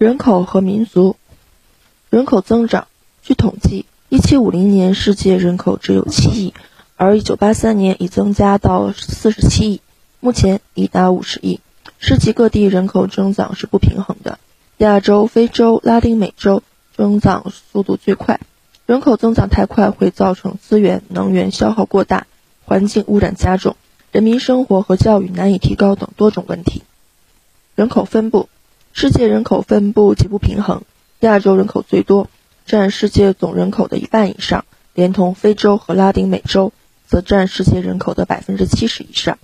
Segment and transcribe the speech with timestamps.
[0.00, 1.16] 人口和民族，
[2.08, 2.88] 人口增长。
[3.22, 6.54] 据统计，1750年世界人口只有7亿，
[6.96, 9.82] 而1983年已增加到47亿，
[10.18, 11.60] 目前已达50亿。
[11.98, 14.38] 世界各地人口增长是不平衡的，
[14.78, 16.62] 亚洲、非洲、拉丁美洲
[16.96, 18.40] 增长速度最快。
[18.86, 22.26] 人口增长太快会造成资源、能源消耗过大，
[22.64, 23.76] 环境污染加重，
[24.12, 26.84] 人民生活和教育难以提高等多种问题。
[27.74, 28.48] 人口分布。
[28.92, 30.82] 世界人口分布极不平衡，
[31.20, 32.28] 亚洲人口最多，
[32.66, 36.72] 占世界总人口的一半以上，连同非洲和拉丁美洲，
[37.06, 39.38] 则占世界人口的百分之七十以上。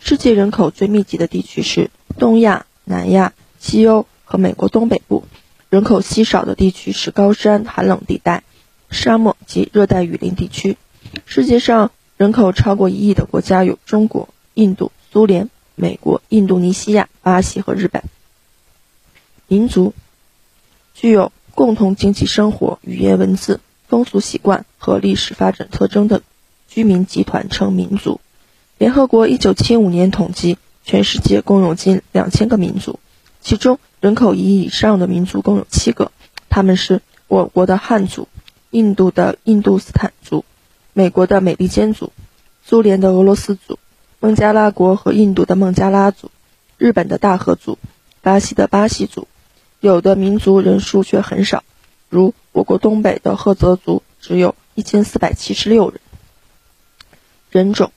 [0.00, 5.24] 世界人口最密集的地区是东亚、南亚、西欧和美国东北部，
[5.68, 8.44] 人口稀少的地区是高山寒冷地带、
[8.90, 10.78] 沙漠及热带雨林地区。
[11.26, 18.02] 世界上人口超过一亿的国家有中国、印度、苏联、美国、印度尼西亚、巴西和日本。
[19.46, 19.94] 民族
[20.94, 26.22] 具有共同经济生活、语言文字、风俗习惯和历史发展特征的
[26.66, 28.20] 居民集团称民族。
[28.78, 32.98] 联合国一九七五年统计，全世界共有近两千个民族，
[33.40, 36.10] 其中人口一亿以上的民族共有七个，
[36.48, 38.28] 他们是我国的汉族、
[38.70, 40.44] 印度的印度斯坦族、
[40.92, 42.12] 美国的美利坚族、
[42.64, 43.78] 苏联的俄罗斯族、
[44.18, 46.30] 孟加拉国和印度的孟加拉族、
[46.78, 47.78] 日本的大和族、
[48.22, 49.28] 巴西的巴西族。
[49.88, 51.62] 有的民族人数却很少，
[52.08, 56.00] 如我国东北的赫泽族只有一千四百七十六人。
[57.50, 57.92] 人种，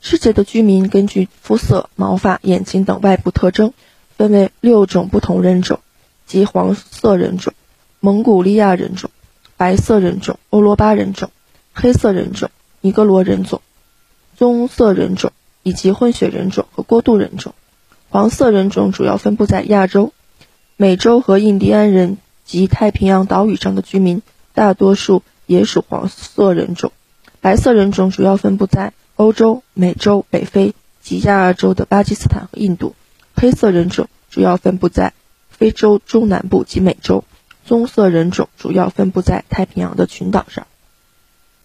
[0.00, 3.72] 世界的居民根据肤色、毛发、眼睛等外部特征，
[4.16, 5.78] 分为六种不同人种，
[6.26, 7.54] 即黄色人种、
[8.00, 9.10] 蒙古利亚人种、
[9.56, 11.30] 白色人种、欧罗巴人种、
[11.72, 13.62] 黑色人种、尼格罗人种、
[14.36, 15.30] 棕色人种
[15.62, 17.54] 以及混血人种和过渡人种。
[18.08, 20.12] 黄色人种主要分布在亚洲。
[20.80, 24.22] 美洲和印第安人及太平洋岛屿上的居民，
[24.54, 26.90] 大多数也属黄色人种。
[27.42, 32.94] 白色人种主要分布在欧洲、美洲、北非及亚洲的巴基斯坦和印度。
[33.36, 35.12] 黑色人种主要分布在
[35.50, 37.24] 非洲中南部及美洲。
[37.66, 40.66] 棕色人种主要分布在太平洋的群岛上。